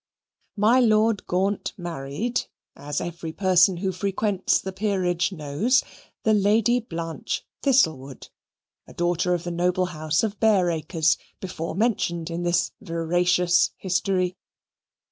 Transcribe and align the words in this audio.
My 0.57 0.79
Lord 0.79 1.27
Gaunt 1.27 1.73
married, 1.77 2.45
as 2.75 2.99
every 3.01 3.31
person 3.31 3.77
who 3.77 3.91
frequents 3.91 4.59
the 4.59 4.71
Peerage 4.71 5.31
knows, 5.31 5.83
the 6.23 6.33
Lady 6.33 6.79
Blanche 6.79 7.45
Thistlewood, 7.61 8.29
a 8.87 8.95
daughter 8.95 9.35
of 9.35 9.43
the 9.43 9.51
noble 9.51 9.85
house 9.93 10.23
of 10.23 10.39
Bareacres, 10.39 11.19
before 11.39 11.75
mentioned 11.75 12.31
in 12.31 12.41
this 12.41 12.71
veracious 12.81 13.73
history. 13.77 14.37